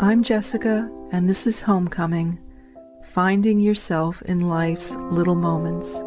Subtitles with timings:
[0.00, 2.40] I'm Jessica, and this is Homecoming
[3.04, 6.02] Finding Yourself in Life's Little Moments.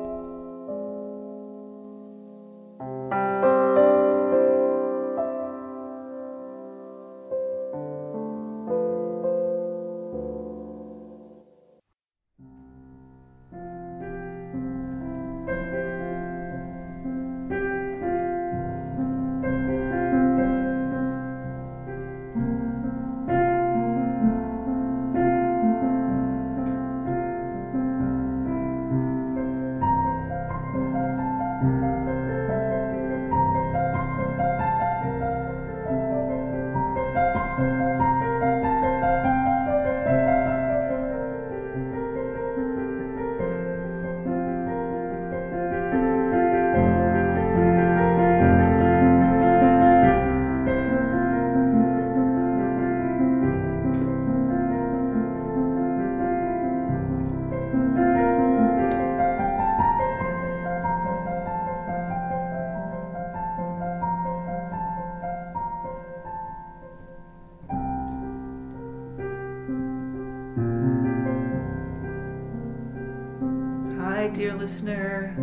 [74.33, 75.33] Dear listener.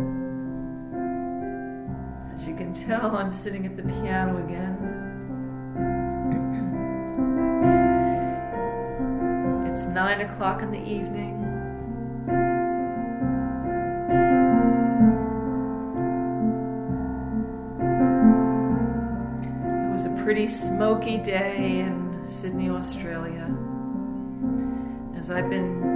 [2.33, 4.77] As you can tell, I'm sitting at the piano again.
[9.75, 11.41] It's nine o'clock in the evening.
[19.89, 23.53] It was a pretty smoky day in Sydney, Australia.
[25.17, 25.94] As I've been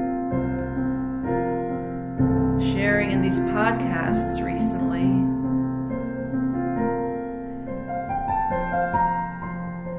[2.89, 5.03] sharing in these podcasts recently.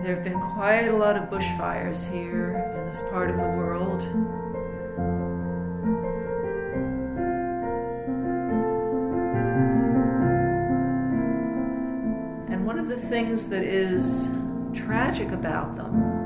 [0.03, 4.03] There have been quite a lot of bushfires here in this part of the world.
[12.51, 14.29] And one of the things that is
[14.75, 16.20] tragic about them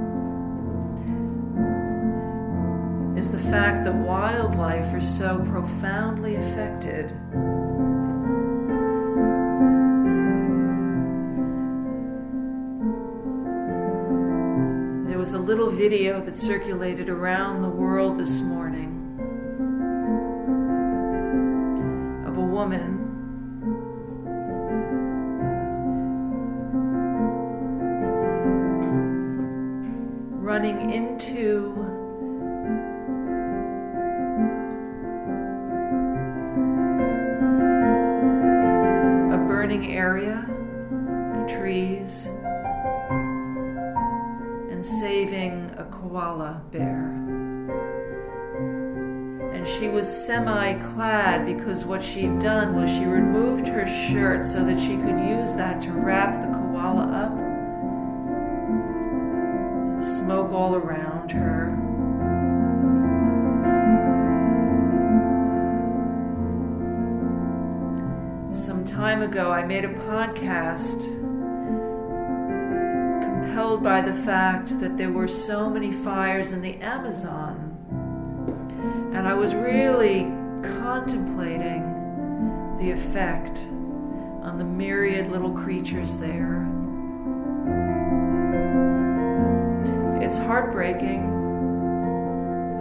[3.24, 7.08] is the fact that wildlife are so profoundly affected.
[15.08, 18.90] There was a little video that circulated around the world this morning
[22.26, 23.00] of a woman
[30.42, 31.73] running into
[50.04, 54.98] was semi clad because what she'd done was she removed her shirt so that she
[54.98, 57.32] could use that to wrap the koala up
[59.98, 61.70] smoke all around her.
[68.52, 71.00] Some time ago, I made a podcast
[73.22, 77.53] compelled by the fact that there were so many fires in the Amazon.
[79.24, 80.24] And I was really
[80.62, 81.80] contemplating
[82.76, 83.60] the effect
[84.42, 86.68] on the myriad little creatures there.
[90.20, 91.22] It's heartbreaking,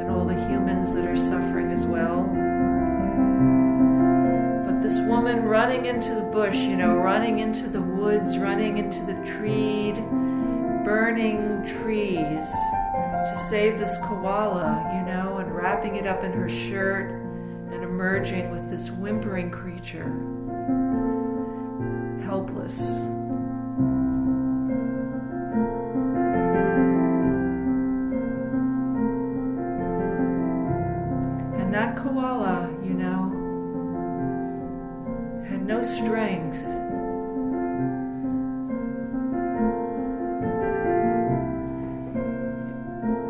[0.01, 2.23] and all the humans that are suffering as well
[4.65, 9.01] But this woman running into the bush, you know, running into the woods, running into
[9.05, 9.95] the treed,
[10.83, 15.32] burning trees to save this koala, you know,
[15.63, 17.09] wrapping it up in her shirt
[17.71, 20.11] and emerging with this whimpering creature,
[22.21, 23.12] helpless.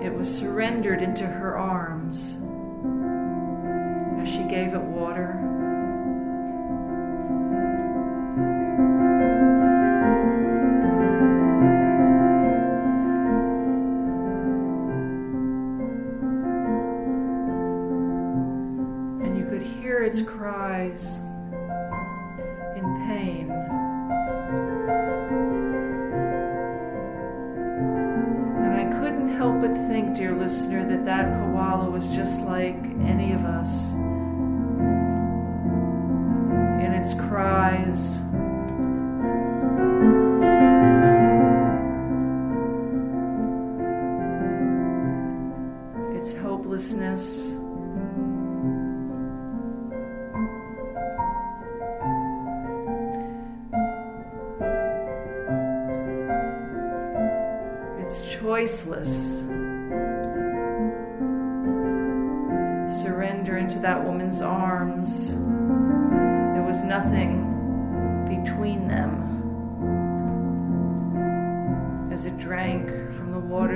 [0.04, 2.36] It was surrendered into her arms
[4.22, 5.53] as she gave it water.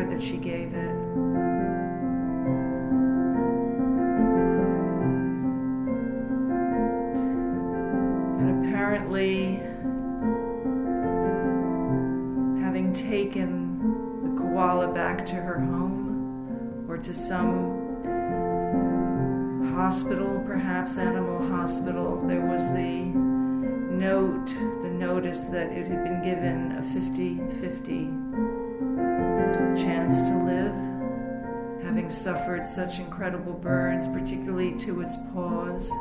[0.09, 0.95] That she gave it.
[8.39, 9.57] And apparently,
[12.63, 13.79] having taken
[14.23, 17.77] the koala back to her home or to some
[19.75, 23.05] hospital, perhaps animal hospital, there was the
[23.97, 24.47] note,
[24.81, 28.26] the notice that it had been given a 50 50
[29.75, 35.91] chance to live, having suffered such incredible burns, particularly to its paws.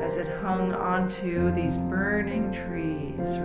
[0.00, 3.35] As it hung onto these burning trees,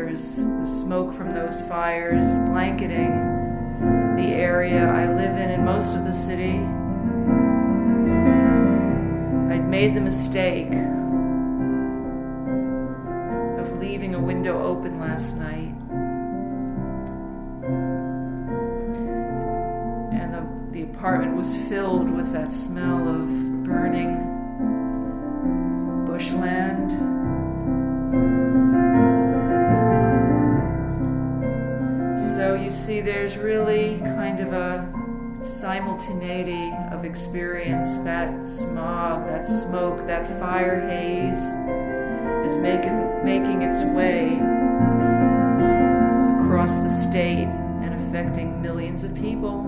[0.00, 3.10] fires, the smoke from those fires blanketing
[4.16, 6.58] the area I live in and most of the city.
[9.54, 10.72] I'd made the mistake
[13.58, 15.74] of leaving a window open last night.
[20.12, 24.16] And the, the apartment was filled with that smell of burning
[26.06, 27.09] bushland.
[32.90, 34.92] See, there's really kind of a
[35.40, 37.98] simultaneity of experience.
[37.98, 41.38] That smog, that smoke, that fire haze
[42.50, 44.40] is making, making its way
[46.42, 47.46] across the state
[47.80, 49.60] and affecting millions of people.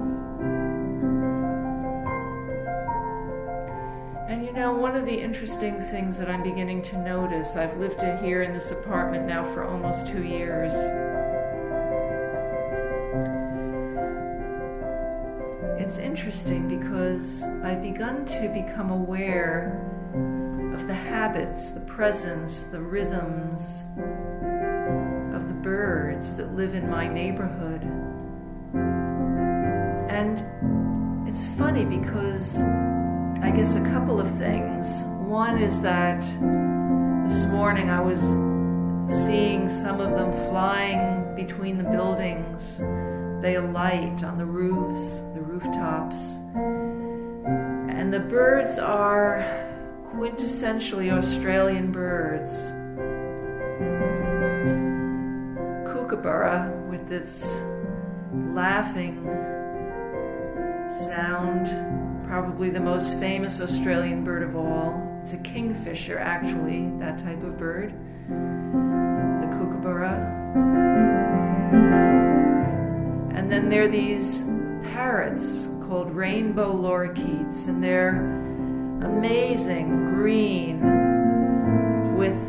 [4.28, 8.02] And you know, one of the interesting things that I'm beginning to notice, I've lived
[8.20, 10.74] here in this apartment now for almost two years.
[15.92, 19.78] It's interesting because I've begun to become aware
[20.74, 23.82] of the habits, the presence, the rhythms
[25.34, 27.82] of the birds that live in my neighborhood.
[30.08, 32.62] And it's funny because
[33.42, 35.02] I guess a couple of things.
[35.28, 36.22] One is that
[37.22, 38.18] this morning I was
[39.26, 42.82] seeing some of them flying between the buildings.
[43.42, 46.36] They alight on the roofs, the rooftops.
[47.92, 49.44] And the birds are
[50.14, 52.70] quintessentially Australian birds.
[55.92, 57.60] Kookaburra, with its
[58.32, 59.24] laughing
[60.88, 61.66] sound,
[62.28, 65.18] probably the most famous Australian bird of all.
[65.20, 67.92] It's a kingfisher, actually, that type of bird,
[68.28, 70.38] the kookaburra.
[73.52, 74.44] And then there are these
[74.94, 78.16] parrots called rainbow lorikeets, and they're
[79.04, 80.80] amazing green
[82.16, 82.40] with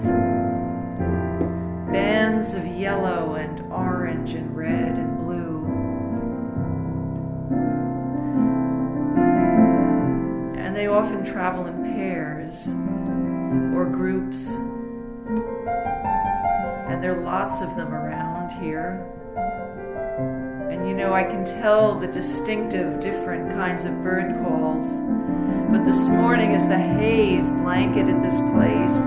[1.92, 5.66] bands of yellow and orange and red and blue.
[10.58, 12.70] And they often travel in pairs
[13.76, 14.52] or groups.
[16.88, 19.06] And there are lots of them around here.
[20.74, 24.90] And you know, I can tell the distinctive different kinds of bird calls.
[25.70, 28.98] But this morning, as the haze blanketed this place,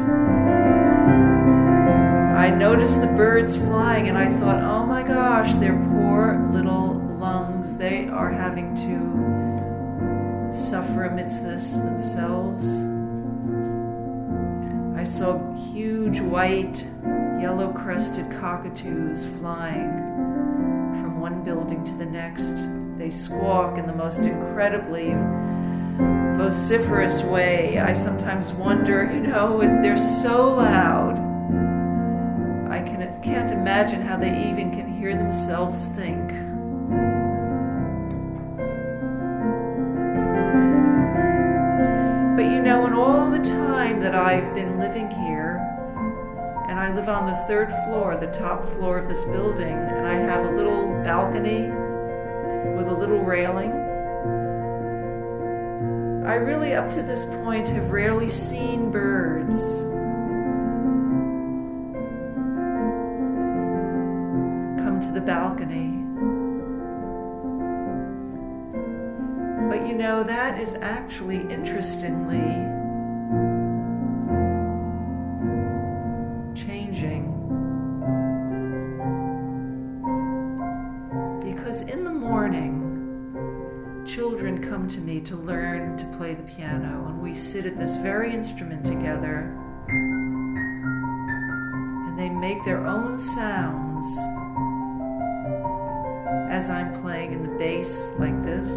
[2.39, 7.75] I noticed the birds flying and I thought, oh my gosh, their poor little lungs,
[7.75, 12.65] they are having to suffer amidst this themselves.
[14.97, 16.87] I saw huge white,
[17.41, 20.36] yellow crested cockatoos flying
[21.27, 22.69] one building to the next.
[22.97, 25.13] They squawk in the most incredibly
[26.39, 27.81] vociferous way.
[27.81, 31.19] I sometimes wonder, you know, they're so loud,
[32.71, 36.29] I can, can't imagine how they even can hear themselves think.
[42.37, 45.61] But you know, in all the time that I've been living here,
[46.69, 50.15] and I live on the third floor, the top floor of this building, and I
[50.15, 51.71] have a little balcony
[52.77, 53.71] with a little railing.
[56.27, 59.57] I really, up to this point, have rarely seen birds.
[64.83, 65.93] Come to the balcony.
[69.71, 72.67] But you know, that is actually interestingly
[85.27, 89.53] to learn to play the piano, and we sit at this very instrument together,
[92.07, 94.07] and they make their own sounds
[96.49, 98.71] as I'm playing in the bass like this.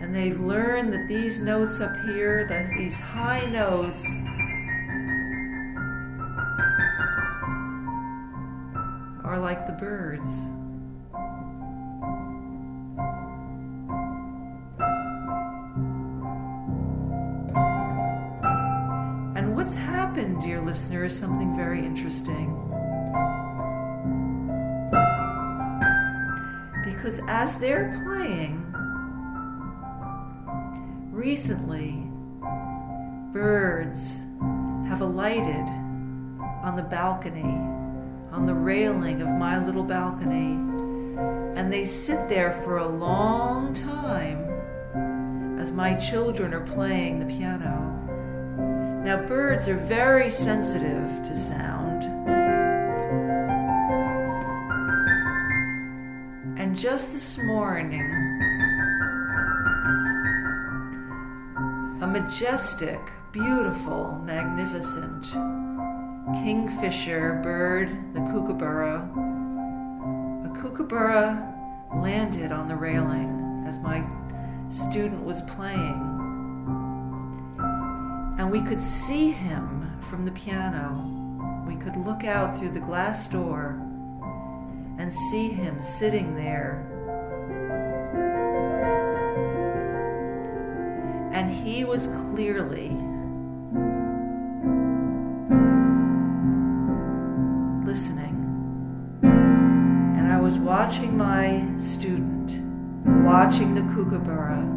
[0.00, 4.04] And they've learned that these notes up here, that these high notes,
[9.22, 10.50] are like the birds.
[20.94, 22.54] Listener, is something very interesting.
[26.84, 28.60] Because as they're playing,
[31.10, 32.06] recently,
[33.32, 34.20] birds
[34.88, 35.66] have alighted
[36.62, 37.58] on the balcony
[38.32, 40.54] on the railing of my little balcony,
[41.56, 48.03] and they sit there for a long time as my children are playing the piano.
[49.04, 52.04] Now, birds are very sensitive to sound.
[56.58, 58.00] And just this morning,
[62.00, 62.98] a majestic,
[63.30, 65.24] beautiful, magnificent
[66.42, 69.02] kingfisher bird, the kookaburra.
[70.46, 71.54] A kookaburra
[71.94, 74.02] landed on the railing as my
[74.70, 76.13] student was playing.
[78.36, 81.10] And we could see him from the piano.
[81.66, 83.80] We could look out through the glass door
[84.98, 86.90] and see him sitting there.
[91.32, 92.90] And he was clearly
[97.84, 98.34] listening.
[99.22, 102.58] And I was watching my student,
[103.24, 104.73] watching the kookaburra,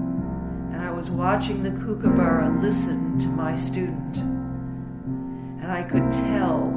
[0.98, 4.18] was watching the kookaburra listen to my student.
[4.18, 6.72] And I could tell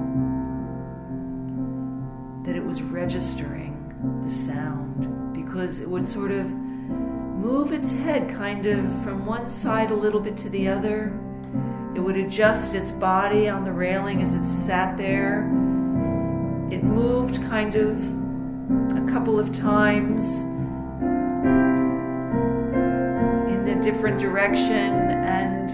[2.44, 8.66] that it was registering the sound because it would sort of move its head kind
[8.66, 11.18] of from one side a little bit to the other.
[11.96, 15.44] It would adjust its body on the railing as it sat there.
[16.70, 17.96] It moved kind of
[18.98, 20.44] a couple of times
[23.80, 24.94] different direction,
[25.24, 25.70] and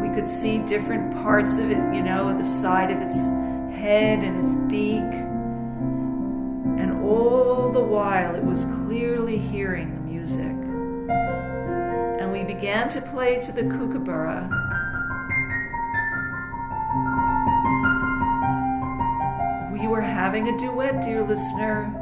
[0.00, 3.18] we could see different parts of it, you know, the side of its
[3.76, 5.12] head and its beak.
[6.80, 10.56] And all the while, it was clearly hearing the music.
[12.20, 14.48] And we began to play to the kookaburra
[19.82, 21.92] We were having a duet, dear listener.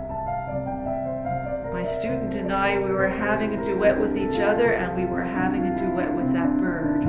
[1.72, 5.22] My student and I, we were having a duet with each other, and we were
[5.22, 7.04] having a duet with that bird.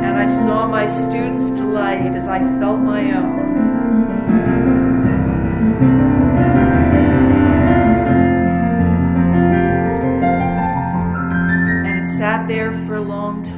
[0.00, 3.38] And I saw my student's delight as I felt my own.
[11.86, 13.55] And it sat there for a long time.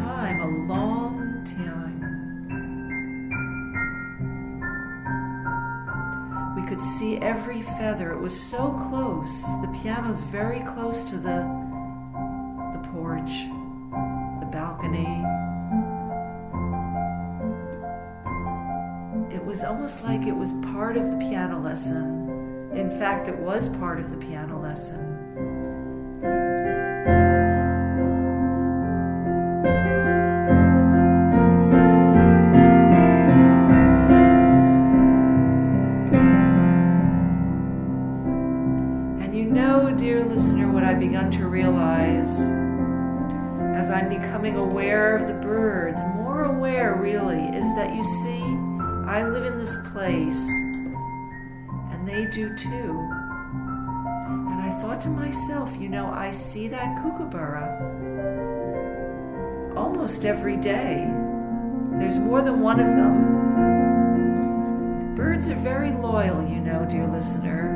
[7.78, 8.12] Feather.
[8.12, 9.44] It was so close.
[9.62, 11.46] The piano's very close to the
[12.72, 13.46] the porch,
[14.40, 15.22] the balcony.
[19.32, 22.70] It was almost like it was part of the piano lesson.
[22.72, 25.07] In fact, it was part of the piano lesson.
[52.38, 53.10] Do too.
[54.46, 57.66] And I thought to myself, you know, I see that kookaburra
[59.76, 61.12] almost every day.
[61.98, 63.34] There's more than one of them.
[65.16, 67.74] Birds are very loyal, you know, dear listener.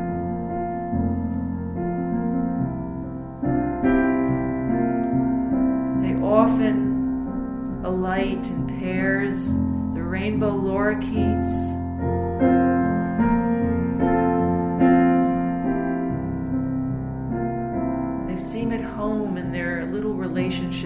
[6.03, 9.55] They often alight in pairs,
[9.95, 11.82] the rainbow lorikeets.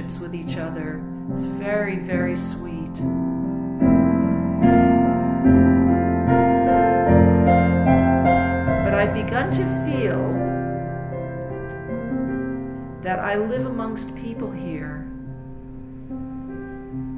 [0.06, 1.00] Relationships with each other.
[1.32, 2.94] It's very, very sweet.
[8.84, 10.32] But I've begun to feel
[13.02, 15.06] that I live amongst people here,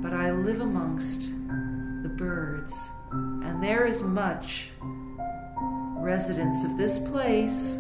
[0.03, 1.33] but I live amongst
[2.03, 4.71] the birds, and there is much
[6.01, 7.79] residents of this place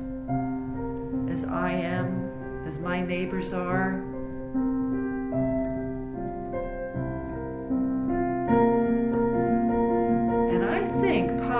[1.29, 4.08] as I am, as my neighbors are.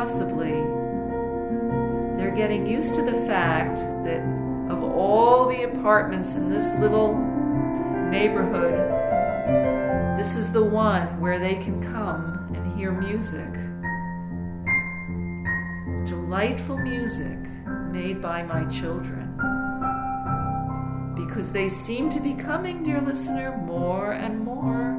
[0.09, 0.53] Possibly
[2.17, 4.23] they're getting used to the fact that
[4.71, 7.19] of all the apartments in this little
[8.09, 8.73] neighborhood,
[10.19, 13.53] this is the one where they can come and hear music.
[16.07, 17.39] Delightful music
[17.91, 19.35] made by my children.
[21.17, 24.95] Because they seem to be coming, dear listener, more and more.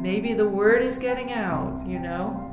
[0.00, 2.49] Maybe the word is getting out, you know?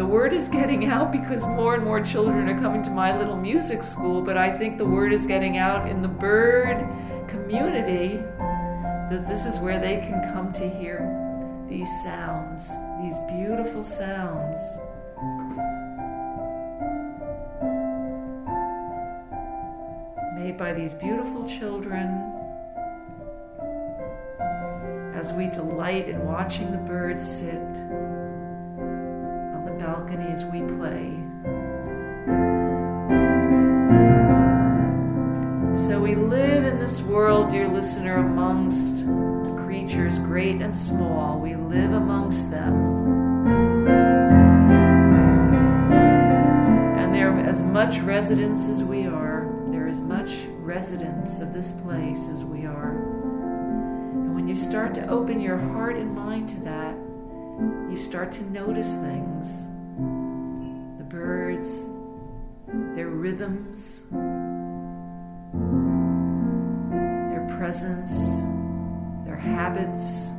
[0.00, 3.36] The word is getting out because more and more children are coming to my little
[3.36, 6.88] music school, but I think the word is getting out in the bird
[7.28, 11.04] community that this is where they can come to hear
[11.68, 12.70] these sounds,
[13.02, 14.58] these beautiful sounds.
[20.34, 22.08] Made by these beautiful children
[25.14, 27.60] as we delight in watching the birds sit
[30.10, 31.16] balcony as we play.
[35.86, 41.38] So we live in this world, dear listener, amongst the creatures great and small.
[41.38, 42.74] We live amongst them.
[46.98, 49.48] And they're as much residents as we are.
[49.68, 52.90] They're as much residents of this place as we are.
[52.90, 56.94] And when you start to open your heart and mind to that,
[57.90, 59.66] you start to notice things
[60.98, 61.82] the birds,
[62.94, 64.02] their rhythms,
[67.30, 68.42] their presence,
[69.24, 70.30] their habits,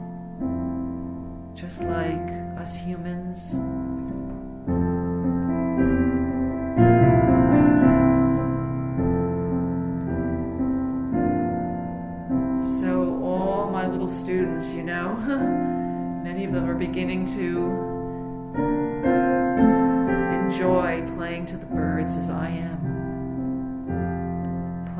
[1.54, 3.52] just like us humans.
[12.80, 15.16] So, all my little students, you know,
[16.24, 18.01] many of them are beginning to
[21.16, 22.72] playing to the birds as I am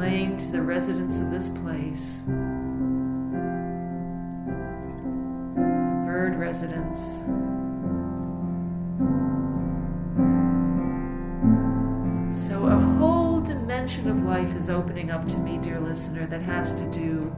[0.02, 2.34] playing to the residents of this place, the
[6.08, 7.20] bird residents.
[12.48, 16.74] So, a whole dimension of life is opening up to me, dear listener, that has
[16.74, 17.36] to do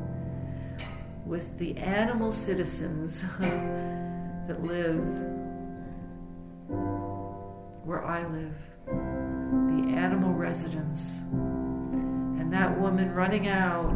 [1.26, 5.43] with the animal citizens that live
[7.84, 13.89] where I live, the animal residents and that woman running out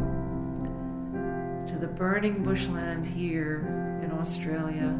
[1.66, 4.94] to the burning bushland here in Australia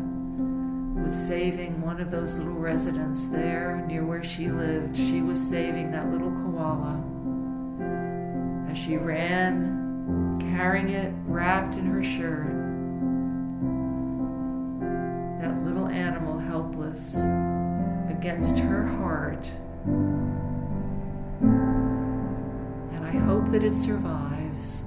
[1.02, 4.96] was saving one of those little residents there near where she lived.
[4.96, 7.04] She was saving that little koala
[8.70, 12.46] as she ran, carrying it wrapped in her shirt.
[15.42, 17.16] That little animal helpless
[18.18, 19.48] against her heart.
[22.92, 24.84] And I hope that it survives.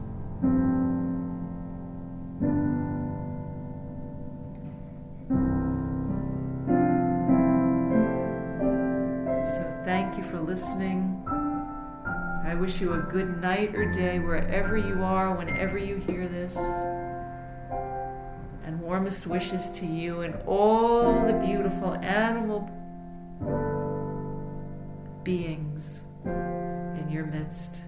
[9.49, 11.23] So, thank you for listening.
[12.45, 16.57] I wish you a good night or day wherever you are, whenever you hear this.
[18.65, 22.69] And warmest wishes to you and all the beautiful animal
[25.23, 27.81] beings in your midst.